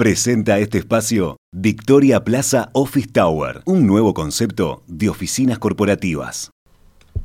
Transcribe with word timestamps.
Presenta 0.00 0.58
este 0.58 0.78
espacio 0.78 1.36
Victoria 1.52 2.24
Plaza 2.24 2.70
Office 2.72 3.08
Tower, 3.12 3.60
un 3.66 3.86
nuevo 3.86 4.14
concepto 4.14 4.82
de 4.86 5.10
oficinas 5.10 5.58
corporativas. 5.58 6.50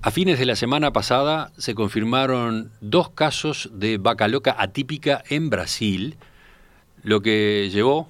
A 0.02 0.12
fines 0.12 0.40
de 0.40 0.46
la 0.46 0.58
semana 0.58 0.92
pasada 0.92 1.54
se 1.56 1.74
confirmaron 1.74 2.74
dos 2.82 3.12
casos 3.12 3.70
de 3.72 3.98
vaca 3.98 4.28
loca 4.28 4.58
atípica 4.60 5.24
en 5.30 5.50
Brasil, 5.50 6.18
lo 7.02 7.22
que 7.22 7.70
llevó 7.72 8.10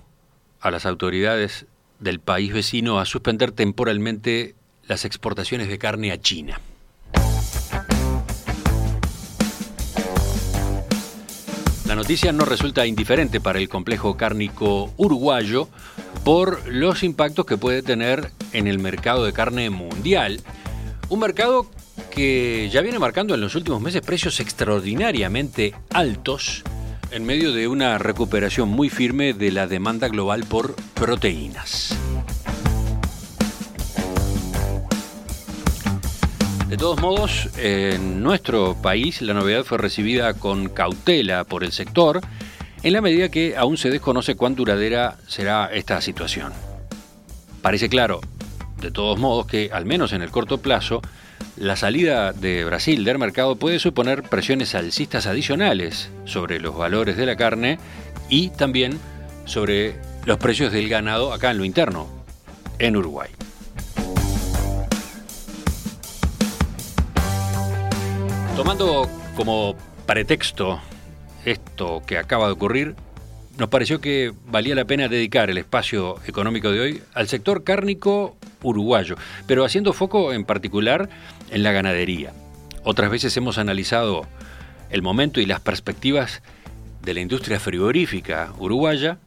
a 0.59 0.71
las 0.71 0.87
autoridades 0.87 1.67
del 1.99 2.19
país 2.19 2.51
vecino 2.51 2.99
a 2.99 3.05
suspender 3.05 3.51
temporalmente 3.51 4.55
las 4.87 5.05
exportaciones 5.05 5.67
de 5.67 5.77
carne 5.77 6.11
a 6.11 6.19
China. 6.19 6.59
La 11.95 12.01
noticia 12.01 12.33
no 12.33 12.43
resulta 12.43 12.85
indiferente 12.85 13.39
para 13.39 13.57
el 13.57 13.69
complejo 13.69 14.17
cárnico 14.17 14.93
uruguayo 14.97 15.69
por 16.25 16.67
los 16.67 17.03
impactos 17.03 17.45
que 17.45 17.55
puede 17.55 17.83
tener 17.83 18.31
en 18.51 18.67
el 18.67 18.79
mercado 18.79 19.23
de 19.23 19.31
carne 19.31 19.69
mundial. 19.69 20.41
Un 21.07 21.21
mercado 21.21 21.71
que 22.11 22.69
ya 22.69 22.81
viene 22.81 22.99
marcando 22.99 23.33
en 23.33 23.39
los 23.39 23.55
últimos 23.55 23.81
meses 23.81 24.01
precios 24.01 24.41
extraordinariamente 24.41 25.73
altos 25.89 26.63
en 27.11 27.25
medio 27.25 27.53
de 27.53 27.69
una 27.69 27.97
recuperación 27.97 28.67
muy 28.67 28.89
firme 28.89 29.31
de 29.31 29.53
la 29.53 29.65
demanda 29.65 30.09
global 30.09 30.43
por 30.43 30.75
proteínas. 30.95 31.95
De 36.75 36.79
todos 36.79 36.99
modos, 36.99 37.47
en 37.57 38.21
nuestro 38.21 38.75
país 38.75 39.21
la 39.21 39.33
novedad 39.33 39.63
fue 39.63 39.77
recibida 39.77 40.33
con 40.33 40.67
cautela 40.67 41.45
por 41.45 41.63
el 41.63 41.71
sector, 41.71 42.19
en 42.83 42.91
la 42.91 42.99
medida 42.99 43.29
que 43.29 43.55
aún 43.55 43.77
se 43.77 43.89
desconoce 43.89 44.35
cuán 44.35 44.55
duradera 44.55 45.15
será 45.25 45.69
esta 45.71 46.01
situación. 46.01 46.51
Parece 47.61 47.87
claro, 47.87 48.19
de 48.81 48.91
todos 48.91 49.17
modos, 49.17 49.47
que 49.47 49.69
al 49.71 49.85
menos 49.85 50.11
en 50.11 50.21
el 50.21 50.31
corto 50.31 50.57
plazo, 50.57 51.01
la 51.55 51.77
salida 51.77 52.33
de 52.33 52.65
Brasil 52.65 53.05
del 53.05 53.19
mercado 53.19 53.55
puede 53.55 53.79
suponer 53.79 54.23
presiones 54.23 54.75
alcistas 54.75 55.27
adicionales 55.27 56.09
sobre 56.25 56.59
los 56.59 56.75
valores 56.75 57.15
de 57.15 57.25
la 57.25 57.37
carne 57.37 57.79
y 58.27 58.49
también 58.49 58.99
sobre 59.45 59.95
los 60.25 60.39
precios 60.39 60.73
del 60.73 60.89
ganado 60.89 61.31
acá 61.31 61.51
en 61.51 61.57
lo 61.57 61.63
interno, 61.63 62.09
en 62.79 62.97
Uruguay. 62.97 63.29
Tomando 68.55 69.09
como 69.35 69.75
pretexto 70.05 70.79
esto 71.43 72.01
que 72.07 72.17
acaba 72.17 72.45
de 72.45 72.53
ocurrir, 72.53 72.95
nos 73.57 73.67
pareció 73.67 73.99
que 73.99 74.33
valía 74.47 74.75
la 74.75 74.85
pena 74.85 75.09
dedicar 75.09 75.49
el 75.49 75.57
espacio 75.57 76.15
económico 76.25 76.71
de 76.71 76.79
hoy 76.79 77.03
al 77.13 77.27
sector 77.27 77.65
cárnico 77.65 78.37
uruguayo, 78.63 79.17
pero 79.45 79.65
haciendo 79.65 79.91
foco 79.91 80.31
en 80.31 80.45
particular 80.45 81.09
en 81.51 81.63
la 81.63 81.73
ganadería. 81.73 82.31
Otras 82.85 83.11
veces 83.11 83.35
hemos 83.35 83.57
analizado 83.57 84.25
el 84.89 85.01
momento 85.01 85.41
y 85.41 85.45
las 85.45 85.59
perspectivas 85.59 86.41
de 87.01 87.13
la 87.13 87.19
industria 87.19 87.59
frigorífica 87.59 88.53
uruguaya. 88.57 89.17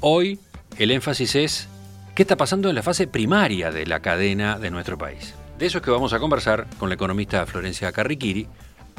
Hoy 0.00 0.38
el 0.78 0.92
énfasis 0.92 1.34
es 1.34 1.68
qué 2.14 2.22
está 2.22 2.36
pasando 2.36 2.68
en 2.68 2.76
la 2.76 2.84
fase 2.84 3.08
primaria 3.08 3.72
de 3.72 3.84
la 3.84 3.98
cadena 3.98 4.60
de 4.60 4.70
nuestro 4.70 4.96
país. 4.96 5.34
De 5.58 5.66
eso 5.66 5.78
es 5.78 5.84
que 5.84 5.90
vamos 5.90 6.12
a 6.12 6.20
conversar 6.20 6.66
con 6.78 6.88
la 6.88 6.94
economista 6.94 7.46
Florencia 7.46 7.90
Carriquiri, 7.90 8.46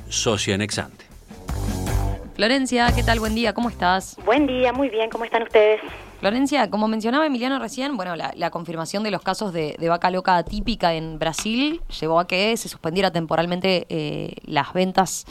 socia 0.10 0.56
en 0.56 0.62
Exante. 0.62 1.06
Florencia, 2.36 2.88
¿qué 2.96 3.04
tal? 3.04 3.20
Buen 3.20 3.34
día, 3.34 3.54
¿cómo 3.54 3.70
estás? 3.70 4.16
Buen 4.24 4.46
día, 4.46 4.72
muy 4.72 4.90
bien, 4.90 5.10
¿cómo 5.10 5.26
están 5.26 5.44
ustedes? 5.44 5.82
Florencia, 6.20 6.70
como 6.70 6.88
mencionaba 6.88 7.26
Emiliano 7.26 7.60
recién, 7.60 7.98
bueno, 7.98 8.16
la, 8.16 8.50
confirmación 8.50 9.04
de 9.04 9.12
los 9.12 9.22
casos 9.22 9.54
de, 9.54 9.76
vaca 9.88 10.10
loca 10.12 10.38
atípica 10.38 10.94
en 10.94 11.20
Brasil 11.20 11.82
llevó 12.00 12.20
a 12.20 12.28
que 12.28 12.56
se 12.58 12.70
suspendiera 12.70 13.12
temporalmente 13.12 13.86
eh, 13.90 14.34
las 14.46 14.74
ventas 14.74 15.26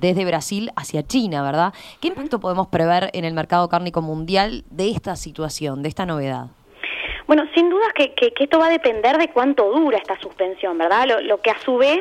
desde 0.00 0.24
Brasil 0.24 0.70
hacia 0.76 1.02
China, 1.06 1.42
¿verdad? 1.42 1.72
¿Qué 2.00 2.08
impacto 2.08 2.40
podemos 2.40 2.68
prever 2.68 3.10
en 3.12 3.24
el 3.24 3.34
mercado 3.34 3.68
cárnico 3.68 4.02
mundial 4.02 4.64
de 4.70 4.90
esta 4.90 5.16
situación, 5.16 5.82
de 5.82 5.88
esta 5.88 6.06
novedad? 6.06 6.46
Bueno, 7.26 7.44
sin 7.54 7.70
duda 7.70 7.86
que, 7.94 8.14
que, 8.14 8.32
esto 8.38 8.58
va 8.58 8.66
a 8.66 8.70
depender 8.70 9.16
de 9.16 9.28
cuánto 9.28 9.70
dura 9.70 9.96
esta 9.96 10.18
suspensión, 10.20 10.76
¿verdad? 10.76 11.06
lo 11.22 11.40
que 11.40 11.50
a 11.50 11.58
su 11.60 11.76
vez 11.76 12.00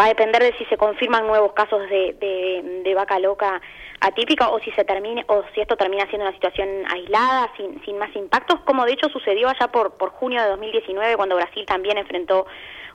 va 0.00 0.06
a 0.06 0.08
depender 0.08 0.42
de 0.42 0.56
si 0.58 0.64
se 0.66 0.76
confirman 0.76 1.26
nuevos 1.26 1.52
casos 1.52 1.88
de, 1.88 2.82
de, 2.84 2.94
vaca 2.94 3.18
loca 3.18 3.60
atípica 4.00 4.48
o 4.48 4.58
si 4.60 4.70
se 4.72 4.84
termine 4.84 5.24
o 5.28 5.42
si 5.54 5.60
esto 5.60 5.76
termina 5.76 6.06
siendo 6.06 6.26
una 6.26 6.34
situación 6.34 6.68
aislada 6.90 7.50
sin, 7.56 7.82
sin 7.84 7.98
más 7.98 8.14
impactos 8.16 8.60
como 8.60 8.84
de 8.84 8.92
hecho 8.92 9.08
sucedió 9.08 9.48
allá 9.48 9.68
por 9.68 9.96
por 9.96 10.10
junio 10.10 10.42
de 10.42 10.48
2019 10.48 11.16
cuando 11.16 11.36
Brasil 11.36 11.64
también 11.66 11.98
enfrentó 11.98 12.46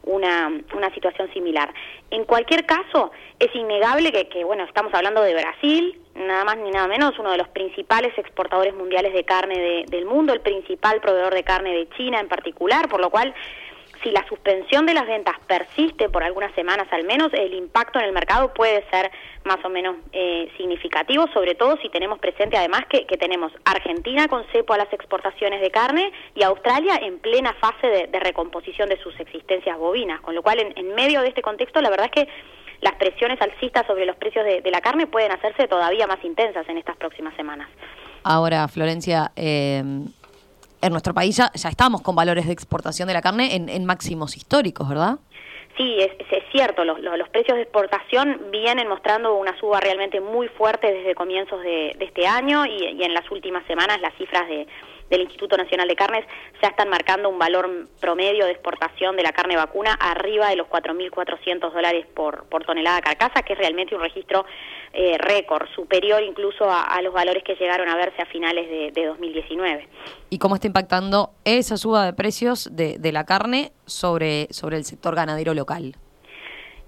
una, 0.07 0.51
una 0.73 0.93
situación 0.93 1.31
similar. 1.33 1.73
En 2.09 2.23
cualquier 2.23 2.65
caso, 2.65 3.11
es 3.39 3.53
innegable 3.53 4.11
que, 4.11 4.27
que, 4.29 4.43
bueno, 4.43 4.63
estamos 4.63 4.93
hablando 4.93 5.21
de 5.21 5.33
Brasil, 5.33 6.01
nada 6.15 6.45
más 6.45 6.57
ni 6.57 6.71
nada 6.71 6.87
menos, 6.87 7.19
uno 7.19 7.31
de 7.31 7.37
los 7.37 7.49
principales 7.49 8.17
exportadores 8.17 8.73
mundiales 8.73 9.13
de 9.13 9.23
carne 9.23 9.85
del 9.87 10.05
mundo, 10.05 10.33
el 10.33 10.41
principal 10.41 11.01
proveedor 11.01 11.33
de 11.33 11.43
carne 11.43 11.73
de 11.73 11.89
China 11.89 12.19
en 12.19 12.27
particular, 12.27 12.87
por 12.87 13.01
lo 13.01 13.09
cual 13.09 13.33
si 14.03 14.11
la 14.11 14.25
suspensión 14.27 14.85
de 14.85 14.93
las 14.93 15.07
ventas 15.07 15.35
persiste 15.47 16.09
por 16.09 16.23
algunas 16.23 16.53
semanas 16.55 16.87
al 16.91 17.03
menos, 17.03 17.33
el 17.33 17.53
impacto 17.53 17.99
en 17.99 18.05
el 18.05 18.11
mercado 18.11 18.53
puede 18.53 18.83
ser 18.89 19.11
más 19.45 19.57
o 19.63 19.69
menos 19.69 19.95
eh, 20.11 20.51
significativo, 20.57 21.27
sobre 21.33 21.55
todo 21.55 21.77
si 21.81 21.89
tenemos 21.89 22.19
presente 22.19 22.57
además 22.57 22.81
que, 22.89 23.05
tenemos 23.17 23.51
Argentina 23.65 24.27
con 24.27 24.45
cepo 24.51 24.73
a 24.73 24.77
las 24.77 24.91
exportaciones 24.93 25.61
de 25.61 25.71
carne 25.71 26.11
y 26.35 26.43
Australia 26.43 26.99
en 27.01 27.19
plena 27.19 27.53
fase 27.53 27.87
de, 27.87 28.19
recomposición 28.19 28.89
de 28.89 28.97
sus 29.01 29.17
existencias 29.19 29.77
bovinas, 29.77 30.21
con 30.21 30.35
lo 30.35 30.43
cual 30.43 30.59
en, 30.59 30.95
medio 30.95 31.21
de 31.21 31.29
este 31.29 31.41
contexto 31.41 31.81
la 31.81 31.89
verdad 31.89 32.09
es 32.13 32.23
que 32.25 32.31
las 32.81 32.93
presiones 32.95 33.41
alcistas 33.41 33.87
sobre 33.87 34.05
los 34.05 34.15
precios 34.17 34.45
de, 34.45 34.61
la 34.69 34.81
carne 34.81 35.07
pueden 35.07 35.31
hacerse 35.31 35.67
todavía 35.67 36.05
más 36.05 36.23
intensas 36.23 36.67
en 36.69 36.77
estas 36.77 36.95
próximas 36.97 37.35
semanas. 37.35 37.67
Ahora, 38.23 38.67
Florencia, 38.67 39.31
eh, 39.35 39.81
en 40.81 40.91
nuestro 40.91 41.13
país 41.13 41.37
ya, 41.37 41.51
estamos 41.53 42.01
con 42.01 42.15
valores 42.15 42.45
de 42.45 42.53
exportación 42.53 43.07
de 43.07 43.13
la 43.13 43.21
carne 43.21 43.55
en, 43.55 43.85
máximos 43.85 44.37
históricos, 44.37 44.87
¿verdad? 44.87 45.17
Sí, 45.75 45.97
es, 45.99 46.11
cierto, 46.51 46.83
los, 46.83 47.29
precios 47.29 47.55
de 47.55 47.63
exportación 47.63 48.47
vienen 48.51 48.87
mostrando 48.87 49.35
una 49.35 49.57
suba 49.59 49.79
realmente 49.79 50.19
muy 50.19 50.47
fuerte 50.47 50.91
desde 50.91 51.13
comienzos 51.13 51.61
de, 51.61 51.95
este 51.99 52.25
año 52.25 52.65
y, 52.65 53.03
en 53.03 53.13
las 53.13 53.29
últimas 53.29 53.65
semanas 53.67 54.01
las 54.01 54.15
cifras 54.15 54.47
de, 54.47 54.67
del 55.09 55.21
Instituto 55.21 55.57
Nacional 55.57 55.87
de 55.87 55.95
Carnes 55.95 56.25
ya 56.61 56.69
están 56.69 56.89
marcando 56.89 57.29
un 57.29 57.39
valor 57.39 57.87
promedio 57.99 58.45
de 58.45 58.51
exportación 58.51 59.15
de 59.15 59.23
la 59.23 59.31
carne 59.31 59.55
vacuna 59.55 59.93
arriba 59.93 60.49
de 60.49 60.55
los 60.55 60.67
4.400 60.67 61.71
dólares 61.71 62.05
por, 62.13 62.45
por 62.45 62.65
tonelada 62.65 63.01
carcasa, 63.01 63.41
que 63.43 63.53
es 63.53 63.59
realmente 63.59 63.95
un 63.95 64.01
registro 64.01 64.45
eh, 64.93 65.17
récord, 65.17 65.67
superior 65.75 66.23
incluso 66.23 66.65
a, 66.69 67.01
los 67.01 67.13
valores 67.13 67.43
que 67.43 67.55
llegaron 67.55 67.87
a 67.89 67.95
verse 67.95 68.21
a 68.21 68.25
finales 68.25 68.69
de, 68.69 68.91
de, 68.91 69.07
2019. 69.07 69.87
¿Y 70.29 70.39
cómo 70.39 70.55
está 70.55 70.67
impactando 70.67 71.31
esa 71.45 71.77
suba 71.77 72.05
de 72.05 72.13
precios 72.13 72.75
de, 72.75 72.97
de 72.97 73.11
la 73.11 73.25
carne 73.25 73.71
sobre, 73.85 74.47
sobre 74.51 74.77
el 74.77 74.85
sector 74.85 75.15
ganadero 75.15 75.53
local? 75.53 75.95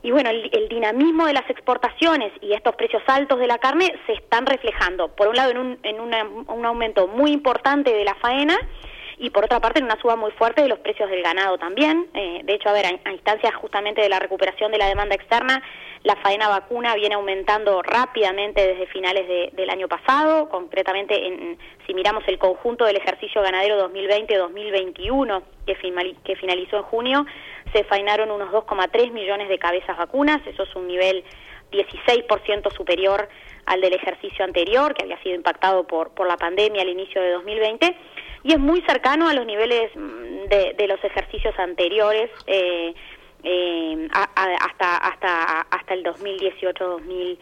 Y 0.02 0.12
bueno, 0.12 0.30
el, 0.30 0.70
dinamismo 0.70 1.26
de 1.26 1.34
las 1.34 1.50
exportaciones 1.50 2.32
y 2.42 2.54
estos 2.54 2.76
precios 2.76 3.04
altos 3.08 3.38
de 3.40 3.48
la 3.48 3.58
carne 3.58 3.94
se 4.06 4.14
están 4.14 4.46
reflejando, 4.46 5.10
por 5.10 5.28
un 5.28 5.36
lado, 5.36 5.52
en 5.52 5.58
un, 5.58 5.80
en 5.84 6.00
un 6.00 6.66
aumento 6.66 7.08
muy 7.08 7.32
importante 7.32 7.94
de 7.94 8.06
la 8.06 8.16
faena 8.16 8.58
y 9.20 9.30
por 9.30 9.44
otra 9.44 9.60
parte 9.60 9.80
en 9.80 9.86
una 9.86 10.00
suba 10.00 10.16
muy 10.16 10.32
fuerte 10.32 10.62
de 10.62 10.70
los 10.70 10.80
precios 10.80 11.10
del 11.10 11.22
ganado 11.22 11.58
también. 11.58 12.08
Eh, 12.14 12.42
de 12.44 12.54
hecho, 12.54 12.70
a 12.70 12.74
ver, 12.74 12.86
a, 12.86 13.12
instancias 13.12 13.54
justamente 13.56 14.02
de 14.02 14.10
la 14.10 14.18
recuperación 14.18 14.72
de 14.72 14.78
la 14.78 14.88
demanda 14.88 15.14
externa, 15.14 15.62
la 16.04 16.16
faena 16.16 16.48
vacuna 16.48 16.96
viene 16.96 17.16
aumentando 17.16 17.82
rápidamente 17.82 18.66
desde 18.66 18.88
finales 18.88 19.28
del 19.54 19.70
año 19.70 19.90
pasado, 19.90 20.48
concretamente 20.48 21.28
en, 21.28 21.58
si 21.86 21.94
miramos 21.94 22.24
el 22.28 22.40
conjunto 22.40 22.86
del 22.86 22.96
ejercicio 22.96 23.42
ganadero 23.42 23.90
2020-2021 23.90 25.44
que, 25.66 25.76
que 26.24 26.36
finalizó 26.38 26.78
en 26.78 26.84
junio, 26.84 27.26
se 27.74 27.84
fainaron 27.84 28.32
unos 28.32 28.50
2,3 28.50 29.12
millones 29.12 29.50
de 29.50 29.60
cabezas 29.60 29.98
vacunas, 29.98 30.46
eso 30.48 30.64
es 30.64 30.76
un 30.76 30.88
nivel 30.88 31.24
16% 31.72 32.76
superior 32.76 33.30
al 33.66 33.82
del 33.82 33.94
ejercicio 33.94 34.44
anterior, 34.44 34.94
que 34.94 35.04
había 35.04 35.22
sido 35.22 35.36
impactado 35.36 35.86
por, 35.86 36.12
por 36.12 36.28
la 36.28 36.38
pandemia 36.38 36.82
al 36.82 36.90
inicio 36.90 37.22
de 37.22 37.32
2020, 37.32 37.96
y 38.44 38.54
es 38.54 38.60
muy 38.60 38.82
cercano 38.82 39.28
a 39.28 39.34
los 39.34 39.46
niveles 39.46 39.92
mm, 39.96 40.48
de, 40.50 40.88
los 40.88 41.04
ejercicios 41.04 41.54
anteriores 41.60 42.32
eh, 42.48 42.94
eh, 43.44 44.08
hasta, 44.12 44.98
hasta, 44.98 45.62
hasta 45.62 45.94
el 45.94 46.04
2018-2019. 46.04 47.38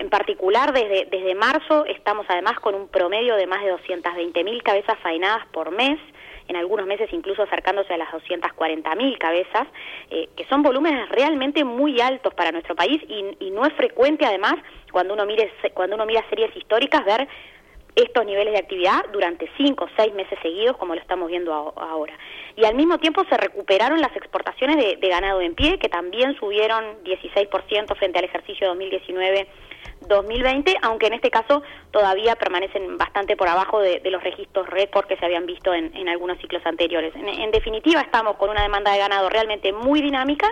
En 0.00 0.10
particular, 0.10 0.72
desde, 0.72 1.06
desde 1.10 1.34
marzo 1.34 1.86
estamos 1.86 2.26
además 2.28 2.58
con 2.60 2.74
un 2.74 2.88
promedio 2.88 3.36
de 3.36 3.46
más 3.46 3.62
de 3.62 3.72
220.000 3.72 4.62
cabezas 4.62 4.98
faenadas 5.02 5.46
por 5.48 5.70
mes, 5.70 5.98
en 6.48 6.56
algunos 6.56 6.86
meses 6.86 7.08
incluso 7.12 7.42
acercándose 7.42 7.94
a 7.94 7.98
las 7.98 8.10
240.000 8.12 9.18
cabezas, 9.18 9.66
eh, 10.10 10.28
que 10.36 10.44
son 10.46 10.62
volúmenes 10.62 11.08
realmente 11.08 11.64
muy 11.64 12.00
altos 12.00 12.34
para 12.34 12.52
nuestro 12.52 12.74
país 12.74 13.02
y, 13.08 13.50
no 13.54 13.64
es 13.64 13.72
frecuente 13.74 14.26
además 14.26 14.54
cuando 14.90 15.14
uno 15.14 15.24
mire 15.26 15.52
cuando 15.74 15.94
uno 15.94 16.06
mira 16.06 16.24
series 16.28 16.54
históricas 16.56 17.04
ver 17.04 17.28
estos 17.94 18.26
niveles 18.26 18.52
de 18.52 18.58
actividad 18.58 19.04
durante 19.12 19.48
cinco 19.56 19.84
o 19.84 19.88
seis 19.96 20.12
meses 20.14 20.36
seguidos, 20.42 20.76
como 20.76 20.96
lo 20.96 21.00
estamos 21.00 21.28
viendo 21.28 21.52
ahora. 21.76 22.18
Y 22.56 22.64
al 22.64 22.74
mismo 22.74 22.98
tiempo 22.98 23.22
se 23.30 23.36
recuperaron 23.36 24.00
las 24.00 24.14
exportaciones 24.16 25.00
de 25.00 25.08
ganado 25.08 25.40
en 25.40 25.54
pie, 25.54 25.78
que 25.78 25.88
también 25.88 26.34
subieron 26.34 27.04
16% 27.04 27.96
frente 27.96 28.18
al 28.18 28.24
ejercicio 28.24 28.66
2019 28.66 29.46
2020, 30.08 30.76
aunque 30.82 31.06
en 31.06 31.14
este 31.14 31.30
caso 31.30 31.62
todavía 31.90 32.36
permanecen 32.36 32.98
bastante 32.98 33.36
por 33.36 33.48
abajo 33.48 33.80
de, 33.80 34.00
los 34.10 34.22
registros 34.22 34.68
récord 34.68 35.06
que 35.06 35.16
se 35.16 35.24
habían 35.24 35.46
visto 35.46 35.72
en, 35.74 36.08
algunos 36.08 36.38
ciclos 36.38 36.64
anteriores. 36.64 37.14
En, 37.16 37.50
definitiva, 37.50 38.00
estamos 38.00 38.36
con 38.36 38.50
una 38.50 38.62
demanda 38.62 38.92
de 38.92 38.98
ganado 38.98 39.28
realmente 39.28 39.72
muy 39.72 40.02
dinámica 40.02 40.46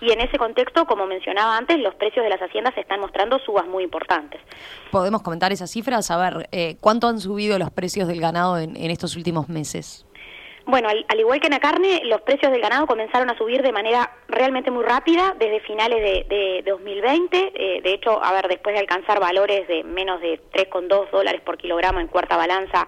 y 0.00 0.10
en 0.10 0.20
ese 0.20 0.38
contexto, 0.38 0.86
como 0.86 1.06
mencionaba 1.06 1.56
antes, 1.56 1.78
los 1.78 1.94
precios 1.94 2.24
de 2.24 2.30
las 2.30 2.40
haciendas 2.40 2.76
están 2.76 3.00
mostrando 3.00 3.38
subas 3.38 3.66
muy 3.66 3.84
importantes. 3.84 4.40
¿Podemos 4.90 5.22
comentar 5.22 5.52
esas 5.52 5.70
cifras? 5.70 6.10
A 6.10 6.16
ver, 6.16 6.48
eh, 6.52 6.76
¿cuánto 6.80 7.08
han 7.08 7.20
subido 7.20 7.58
los 7.58 7.70
precios 7.70 8.08
del 8.08 8.20
ganado 8.20 8.58
en 8.58 8.90
estos 8.90 9.16
últimos 9.16 9.48
meses? 9.48 10.06
Bueno, 10.66 10.88
al, 10.88 11.20
igual 11.20 11.40
que 11.40 11.48
en 11.48 11.52
la 11.52 11.60
carne, 11.60 12.02
los 12.04 12.22
precios 12.22 12.50
del 12.50 12.62
ganado 12.62 12.86
comenzaron 12.86 13.28
a 13.28 13.36
subir 13.36 13.62
de 13.62 13.72
manera 13.72 14.16
realmente 14.28 14.70
muy 14.70 14.82
rápida 14.82 15.34
desde 15.38 15.60
finales 15.60 16.26
de, 16.28 16.62
2020. 16.64 17.52
Eh, 17.54 17.80
de 17.82 17.92
hecho, 17.92 18.22
a 18.22 18.32
ver, 18.32 18.48
después 18.48 18.74
de 18.74 18.80
alcanzar 18.80 19.20
valores 19.20 19.68
de 19.68 19.84
menos 19.84 20.22
de 20.22 20.40
3,2 20.52 21.10
dólares 21.10 21.42
por 21.42 21.58
kilogramo 21.58 22.00
en 22.00 22.06
cuarta 22.06 22.38
balanza 22.38 22.86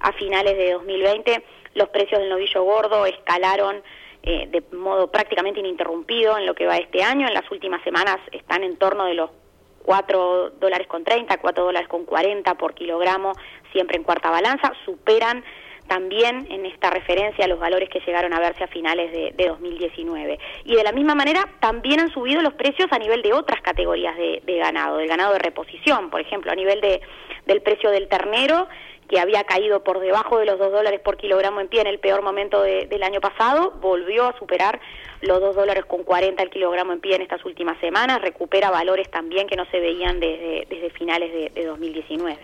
a 0.00 0.12
finales 0.12 0.56
de 0.56 0.72
2020, 0.72 1.44
los 1.74 1.90
precios 1.90 2.20
del 2.20 2.30
novillo 2.30 2.62
gordo 2.62 3.04
escalaron 3.04 3.82
eh, 4.22 4.48
de 4.50 4.76
modo 4.76 5.10
prácticamente 5.10 5.60
ininterrumpido 5.60 6.38
en 6.38 6.46
lo 6.46 6.54
que 6.54 6.66
va 6.66 6.78
este 6.78 7.02
año. 7.02 7.28
En 7.28 7.34
las 7.34 7.50
últimas 7.50 7.82
semanas 7.84 8.16
están 8.32 8.64
en 8.64 8.78
torno 8.78 9.04
de 9.04 9.14
los 9.14 9.30
4 9.84 10.50
dólares 10.58 10.86
con 10.86 11.04
30, 11.04 11.36
4 11.36 11.64
dólares 11.64 11.88
con 11.88 12.06
40 12.06 12.54
por 12.54 12.74
kilogramo, 12.74 13.32
siempre 13.72 13.98
en 13.98 14.04
cuarta 14.04 14.30
balanza, 14.30 14.72
superan 14.86 15.44
también 15.90 16.46
en 16.52 16.66
esta 16.66 16.88
referencia 16.88 17.44
a 17.44 17.48
los 17.48 17.58
valores 17.58 17.88
que 17.88 17.98
llegaron 18.06 18.32
a 18.32 18.38
verse 18.38 18.62
a 18.62 18.68
finales 18.68 19.10
de, 19.10 19.44
2019. 19.44 20.38
Y 20.64 20.76
de 20.76 20.84
la 20.84 20.92
misma 20.92 21.16
manera, 21.16 21.44
también 21.58 21.98
han 21.98 22.12
subido 22.12 22.40
los 22.42 22.54
precios 22.54 22.86
a 22.92 22.98
nivel 23.00 23.22
de 23.22 23.32
otras 23.32 23.60
categorías 23.60 24.16
de, 24.16 24.56
ganado, 24.56 24.98
del 24.98 25.08
ganado 25.08 25.32
de 25.32 25.40
reposición, 25.40 26.08
por 26.08 26.20
ejemplo, 26.20 26.52
a 26.52 26.54
nivel 26.54 26.80
de, 26.80 27.00
del 27.46 27.60
precio 27.62 27.90
del 27.90 28.06
ternero, 28.06 28.68
que 29.08 29.18
había 29.18 29.42
caído 29.42 29.82
por 29.82 29.98
debajo 29.98 30.38
de 30.38 30.46
los 30.46 30.60
2 30.60 30.70
dólares 30.70 31.00
por 31.00 31.16
kilogramo 31.16 31.60
en 31.60 31.66
pie 31.66 31.80
en 31.80 31.88
el 31.88 31.98
peor 31.98 32.22
momento 32.22 32.62
del 32.62 33.02
año 33.02 33.20
pasado, 33.20 33.72
volvió 33.80 34.28
a 34.28 34.38
superar 34.38 34.80
los 35.22 35.40
2 35.40 35.56
dólares 35.56 35.86
con 35.86 36.04
40 36.04 36.40
el 36.40 36.50
kilogramo 36.50 36.92
en 36.92 37.00
pie 37.00 37.16
en 37.16 37.22
estas 37.22 37.44
últimas 37.44 37.76
semanas, 37.80 38.22
recupera 38.22 38.70
valores 38.70 39.10
también 39.10 39.48
que 39.48 39.56
no 39.56 39.64
se 39.72 39.80
veían 39.80 40.20
desde, 40.20 40.68
desde 40.70 40.90
finales 40.90 41.52
de 41.52 41.64
2019. 41.64 42.38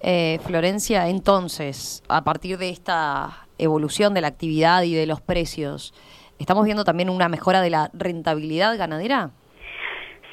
Eh, 0.00 0.38
Florencia, 0.46 1.08
entonces, 1.08 2.02
a 2.08 2.22
partir 2.22 2.58
de 2.58 2.70
esta 2.70 3.46
evolución 3.58 4.14
de 4.14 4.20
la 4.20 4.28
actividad 4.28 4.82
y 4.82 4.94
de 4.94 5.06
los 5.06 5.20
precios, 5.20 5.92
¿estamos 6.38 6.64
viendo 6.64 6.84
también 6.84 7.10
una 7.10 7.28
mejora 7.28 7.60
de 7.60 7.70
la 7.70 7.90
rentabilidad 7.92 8.78
ganadera? 8.78 9.30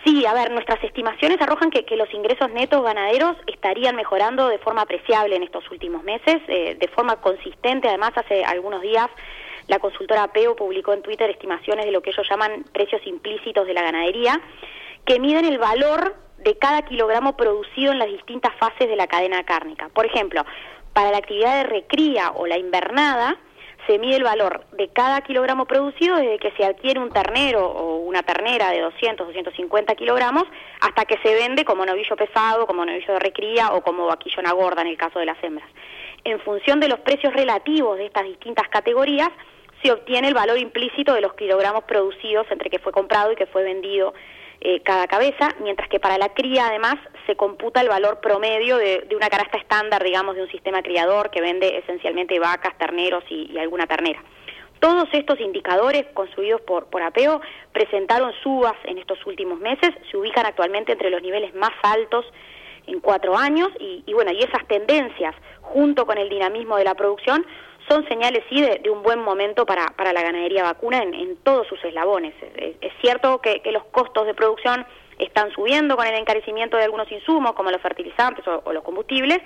Sí, 0.06 0.24
a 0.28 0.36
ver, 0.36 0.52
nuestras 0.52 0.84
estimaciones 0.84 1.42
arrojan 1.42 1.72
que, 1.72 1.84
los 1.96 2.14
ingresos 2.14 2.52
netos 2.52 2.84
ganaderos 2.84 3.38
estarían 3.48 3.96
mejorando 3.96 4.50
de 4.50 4.60
forma 4.60 4.82
apreciable 4.82 5.36
en 5.36 5.42
estos 5.42 5.70
últimos 5.72 6.04
meses, 6.04 6.38
eh, 6.48 6.78
de 6.80 6.88
forma 6.90 7.16
consistente. 7.16 7.88
Además, 7.88 8.12
hace 8.16 8.46
algunos 8.46 8.84
días 8.84 9.10
la 9.68 9.80
consultora 9.80 10.24
APEO 10.24 10.56
publicó 10.56 10.94
en 10.94 11.02
Twitter 11.02 11.28
estimaciones 11.32 11.86
de 11.86 11.92
lo 11.92 12.02
que 12.02 12.12
ellos 12.12 12.28
llaman 12.30 12.66
precios 12.72 13.02
implícitos 13.08 13.66
de 13.66 13.74
la 13.74 13.82
ganadería, 13.82 14.40
que 15.06 15.20
miden 15.20 15.46
el 15.46 15.58
valor 15.58 16.16
de 16.40 16.58
cada 16.58 16.84
kilogramo 16.84 17.36
producido 17.36 17.92
en 17.92 18.00
las 18.00 18.08
distintas 18.08 18.54
fases 18.56 18.88
de 18.88 18.96
la 18.96 19.08
cadena 19.08 19.44
cárnica. 19.44 19.90
Por 19.90 20.06
ejemplo, 20.06 20.46
para 20.94 21.12
la 21.12 21.18
actividad 21.18 21.58
de 21.58 21.64
recría 21.64 22.32
o 22.32 22.48
la 22.48 22.58
invernada, 22.58 23.38
se 23.88 24.00
mide 24.00 24.16
el 24.16 24.24
valor 24.24 24.66
de 24.72 24.88
cada 24.90 25.22
kilogramo 25.22 25.66
producido 25.66 26.16
desde 26.16 26.40
que 26.40 26.52
se 26.52 26.66
adquiere 26.66 27.00
un 27.00 27.10
ternero 27.10 27.66
o 27.68 27.98
una 27.98 28.24
ternera 28.24 28.72
de 28.72 28.82
200, 28.82 29.28
250 29.28 29.96
kilogramos 29.96 30.44
hasta 30.82 31.06
que 31.06 31.18
se 31.24 31.36
vende 31.36 31.66
como 31.66 31.86
novillo 31.86 32.16
pesado, 32.16 32.66
como 32.66 32.86
novillo 32.86 33.14
de 33.14 33.20
recría 33.20 33.74
o 33.74 33.82
como 33.82 34.08
vaquillona 34.08 34.54
gorda 34.54 34.82
en 34.82 34.88
el 34.88 34.98
caso 34.98 35.20
de 35.20 35.26
las 35.26 35.44
hembras. 35.44 35.70
En 36.24 36.40
función 36.40 36.80
de 36.80 36.88
los 36.88 37.00
precios 37.00 37.34
relativos 37.34 37.98
de 37.98 38.06
estas 38.06 38.24
distintas 38.24 38.68
categorías, 38.70 39.30
se 39.84 39.92
obtiene 39.92 40.30
el 40.30 40.34
valor 40.34 40.58
implícito 40.58 41.14
de 41.14 41.22
los 41.22 41.34
kilogramos 41.34 41.84
producidos 41.84 42.48
entre 42.50 42.70
que 42.70 42.80
fue 42.80 42.92
comprado 42.92 43.32
y 43.32 43.36
que 43.36 43.46
fue 43.46 43.64
vendido 43.64 44.14
eh, 44.62 44.82
cada 44.82 45.08
cabeza, 45.08 45.50
mientras 45.62 45.90
que 45.90 46.00
para 46.00 46.18
la 46.18 46.30
cría 46.30 46.68
además 46.68 46.96
se 47.28 47.36
computa 47.36 47.82
el 47.82 47.90
valor 47.90 48.20
promedio 48.20 48.78
de, 48.78 49.08
una 49.16 49.30
canasta 49.30 49.58
estándar, 49.58 50.04
digamos, 50.04 50.36
de 50.36 50.44
un 50.44 50.50
sistema 50.50 50.82
criador 50.82 51.30
que 51.30 51.42
vende 51.42 51.78
esencialmente 51.78 52.40
vacas, 52.40 52.78
terneros 52.78 53.24
y, 53.30 53.58
alguna 53.58 53.88
ternera. 53.88 54.24
Todos 54.80 55.08
estos 55.14 55.40
indicadores 55.40 56.06
construidos 56.14 56.62
por, 56.62 56.88
por 56.88 57.02
APEO 57.02 57.42
presentaron 57.72 58.34
subas 58.44 58.76
en 58.86 58.98
estos 58.98 59.26
últimos 59.26 59.60
meses, 59.60 59.92
se 60.10 60.18
ubican 60.18 60.46
actualmente 60.46 60.92
entre 60.92 61.10
los 61.10 61.22
niveles 61.22 61.56
más 61.56 61.72
altos 61.84 62.26
en 62.88 63.00
cuatro 63.00 63.38
años 63.38 63.70
y, 63.80 64.04
y 64.06 64.14
bueno, 64.14 64.32
y 64.32 64.40
esas 64.40 64.68
tendencias 64.68 65.34
junto 65.62 66.06
con 66.06 66.18
el 66.18 66.30
dinamismo 66.30 66.78
de 66.78 66.84
la 66.84 66.94
producción 66.94 67.46
son 67.88 68.08
señales, 68.08 68.44
sí, 68.50 68.62
de, 68.62 68.90
un 68.90 69.04
buen 69.04 69.20
momento 69.20 69.66
para, 69.66 69.88
para 69.96 70.14
la 70.14 70.22
ganadería 70.22 70.64
vacuna 70.64 71.04
en, 71.04 71.38
todos 71.38 71.68
sus 71.68 71.84
eslabones. 71.84 72.34
Es, 72.56 72.92
cierto 73.02 73.40
que, 73.40 73.62
los 73.72 73.86
costos 73.86 74.26
de 74.26 74.34
producción 74.34 74.86
están 75.20 75.52
subiendo 75.52 75.96
con 75.96 76.06
el 76.08 76.16
encarecimiento 76.16 76.78
de 76.78 76.84
algunos 76.84 77.12
insumos, 77.12 77.54
como 77.54 77.72
los 77.72 77.82
fertilizantes 77.82 78.46
o, 78.48 78.74
los 78.74 78.84
combustibles, 78.84 79.40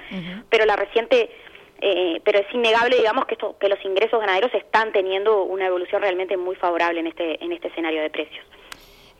pero 0.49 0.65
la 0.65 0.75
reciente... 0.75 1.29
Eh, 1.81 2.19
pero 2.25 2.39
es 2.39 2.53
innegable, 2.53 2.97
digamos, 2.97 3.25
que, 3.25 3.35
esto, 3.35 3.55
que 3.57 3.69
los 3.69 3.79
ingresos 3.85 4.19
ganaderos 4.19 4.53
están 4.53 4.91
teniendo 4.91 5.43
una 5.43 5.65
evolución 5.65 6.01
realmente 6.01 6.35
muy 6.35 6.57
favorable 6.57 6.99
en 6.99 7.07
este, 7.07 7.41
en 7.41 7.53
este 7.53 7.69
escenario 7.69 8.01
de 8.01 8.09
precios. 8.09 8.45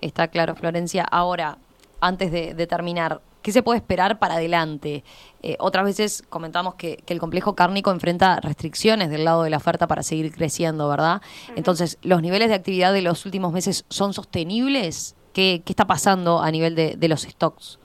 Está 0.01 0.27
claro, 0.27 0.56
Florencia. 0.56 1.06
Ahora, 1.10 1.56
antes 2.01 2.33
de 2.33 2.68
terminar, 2.68 3.21
¿Qué 3.42 3.54
se 3.54 3.64
puede 3.64 3.78
esperar 3.78 4.20
para 4.20 4.36
adelante? 4.36 5.04
Eh, 5.42 5.56
otras 5.60 5.86
veces 5.86 6.24
comentamos 6.30 6.76
que, 6.76 6.98
el 7.08 7.20
complejo 7.20 7.56
cárnico 7.56 7.90
enfrenta 7.92 8.40
restricciones 8.42 9.10
del 9.10 9.24
lado 9.24 9.44
de 9.44 9.50
la 9.50 9.58
oferta 9.58 9.88
para 9.88 10.04
seguir 10.04 10.34
creciendo, 10.34 10.90
¿verdad? 10.90 11.22
Entonces, 11.56 11.98
¿los 12.02 12.22
niveles 12.22 12.50
de 12.50 12.56
actividad 12.56 12.92
de 12.92 13.02
los 13.02 13.26
últimos 13.26 13.54
meses 13.54 13.86
son 13.90 14.14
sostenibles? 14.14 15.16
¿Qué, 15.34 15.64
está 15.66 15.88
pasando 15.88 16.42
a 16.42 16.52
nivel 16.52 16.76
de, 16.76 17.08
los 17.08 17.22
stocks? 17.22 17.80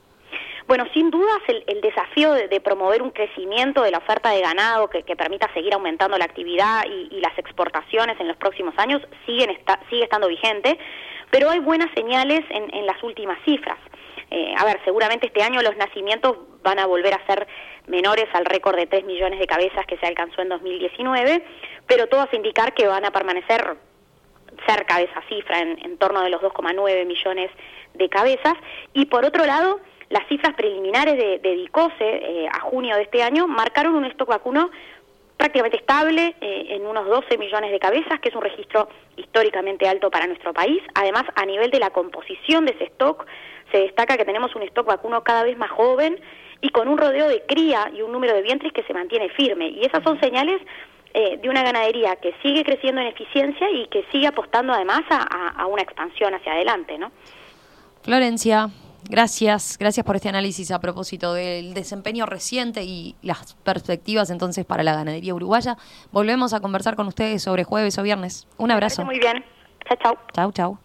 Bueno, 0.67 0.83
sin 0.93 1.09
dudas 1.09 1.39
el, 1.47 1.79
desafío 1.79 2.33
de, 2.33 2.59
promover 2.59 3.01
un 3.01 3.11
crecimiento 3.11 3.81
de 3.81 3.91
la 3.91 3.99
oferta 3.99 4.31
de 4.31 4.41
ganado 4.41 4.89
que, 4.89 5.03
permita 5.15 5.51
seguir 5.53 5.73
aumentando 5.73 6.17
la 6.17 6.25
actividad 6.25 6.83
y, 6.85 7.21
las 7.21 7.37
exportaciones 7.37 8.19
en 8.19 8.27
los 8.27 8.35
próximos 8.35 8.73
años 8.77 9.01
siguen 9.25 9.57
sigue 9.89 10.03
estando 10.03 10.27
vigente, 10.27 10.77
pero 11.31 11.49
hay 11.49 11.59
buenas 11.59 11.89
señales 11.95 12.41
en 12.49 12.85
las 12.85 13.01
últimas 13.03 13.37
cifras. 13.45 13.77
Eh, 14.35 14.53
a 14.57 14.65
ver, 14.65 14.81
seguramente 14.83 15.27
este 15.27 15.41
año 15.43 15.61
los 15.61 15.77
nacimientos 15.77 16.35
van 16.61 16.77
a 16.77 16.85
volver 16.85 17.13
a 17.13 17.25
ser 17.25 17.47
menores 17.87 18.25
al 18.33 18.43
récord 18.43 18.75
de 18.75 18.85
3 18.85 19.05
millones 19.05 19.39
de 19.39 19.47
cabezas 19.47 19.85
que 19.85 19.95
se 19.95 20.05
alcanzó 20.05 20.41
en 20.41 20.49
2019, 20.49 21.41
pero 21.87 22.07
todo 22.07 22.19
hace 22.19 22.35
indicar 22.35 22.73
que 22.73 22.85
van 22.85 23.05
a 23.05 23.11
permanecer 23.11 23.77
cerca 24.67 24.97
de 24.97 25.05
esa 25.05 25.21
cifra, 25.29 25.59
en, 25.61 25.97
torno 25.99 26.21
de 26.21 26.29
los 26.29 26.41
2,9 26.41 27.05
millones 27.05 27.49
de 27.93 28.09
cabezas. 28.09 28.55
Y 28.91 29.05
por 29.05 29.23
otro 29.23 29.45
lado, 29.45 29.79
las 30.09 30.27
cifras 30.27 30.53
preliminares 30.55 31.15
de, 31.15 31.55
DICOSE 31.55 31.95
eh, 32.01 32.49
a 32.51 32.59
junio 32.59 32.97
de 32.97 33.03
este 33.03 33.23
año 33.23 33.47
marcaron 33.47 33.95
un 33.95 34.03
stock 34.03 34.27
vacuno 34.27 34.69
prácticamente 35.37 35.77
estable 35.77 36.35
eh, 36.41 36.65
en 36.71 36.85
unos 36.85 37.07
12 37.07 37.37
millones 37.37 37.71
de 37.71 37.79
cabezas, 37.79 38.19
que 38.19 38.29
es 38.29 38.35
un 38.35 38.41
registro 38.41 38.89
históricamente 39.15 39.87
alto 39.87 40.11
para 40.11 40.27
nuestro 40.27 40.51
país. 40.53 40.83
Además, 40.93 41.23
a 41.35 41.45
nivel 41.45 41.71
de 41.71 41.79
la 41.79 41.91
composición 41.91 42.65
de 42.65 42.73
ese 42.73 42.85
stock, 42.85 43.25
se 43.71 43.79
destaca 43.79 44.17
que 44.17 44.25
tenemos 44.25 44.55
un 44.55 44.63
stock 44.63 44.85
vacuno 44.85 45.23
cada 45.23 45.43
vez 45.43 45.57
más 45.57 45.71
joven 45.71 46.19
y 46.61 46.69
con 46.69 46.87
un 46.87 46.97
rodeo 46.97 47.27
de 47.27 47.43
cría 47.45 47.91
y 47.93 48.01
un 48.01 48.11
número 48.11 48.33
de 48.33 48.41
vientres 48.41 48.73
que 48.73 48.83
se 48.83 48.93
mantiene 48.93 49.29
firme. 49.29 49.69
Y 49.69 49.85
esas 49.85 50.03
son 50.03 50.19
señales 50.19 50.61
eh, 51.13 51.37
de 51.37 51.49
una 51.49 51.63
ganadería 51.63 52.15
que 52.17 52.33
sigue 52.41 52.63
creciendo 52.63 53.01
en 53.01 53.07
eficiencia 53.07 53.69
y 53.71 53.87
que 53.87 54.05
sigue 54.11 54.27
apostando 54.27 54.73
además 54.73 55.01
a, 55.09 55.49
a 55.61 55.65
una 55.67 55.81
expansión 55.81 56.33
hacia 56.33 56.53
adelante, 56.53 56.97
¿no? 56.97 57.11
Florencia, 58.03 58.69
Gracias, 59.09 59.77
gracias 59.77 60.05
por 60.05 60.15
este 60.15 60.29
análisis 60.29 60.71
a 60.71 60.79
propósito 60.79 61.33
del 61.33 61.73
desempeño 61.73 62.25
reciente 62.25 62.83
y 62.83 63.15
las 63.21 63.53
perspectivas 63.63 64.31
entonces 64.31 64.65
para 64.65 64.83
la 64.83 64.95
ganadería 64.95 65.35
uruguaya. 65.35 65.77
Volvemos 66.11 66.53
a 66.53 66.59
conversar 66.59 66.95
con 66.95 67.07
ustedes 67.07 67.43
sobre 67.43 67.63
jueves 67.63 67.97
o 67.99 68.03
viernes. 68.03 68.47
Un 68.57 68.71
abrazo. 68.71 69.05
Muy 69.05 69.19
bien. 69.19 69.45
Chao, 69.87 69.97
chao. 70.01 70.17
Chao, 70.33 70.51
chao. 70.51 70.84